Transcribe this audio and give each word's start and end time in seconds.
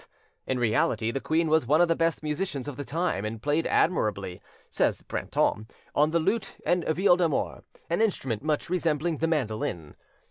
In 0.47 0.57
reality 0.57 1.11
the 1.11 1.21
queen 1.21 1.47
was 1.47 1.67
one 1.67 1.79
of 1.79 1.87
the 1.87 1.95
best 1.95 2.23
musicians 2.23 2.67
of 2.67 2.75
the 2.75 2.83
time, 2.83 3.23
and 3.23 3.39
played 3.39 3.67
admirably, 3.67 4.41
says 4.67 5.03
Brantome, 5.03 5.67
on 5.93 6.09
the 6.09 6.17
lute 6.19 6.55
and 6.65 6.83
viol 6.87 7.17
d'amour, 7.17 7.63
an 7.87 8.01
instrument 8.01 8.41
much 8.41 8.67
resembling 8.67 9.17
the 9.17 9.27
mandolin. 9.27 9.95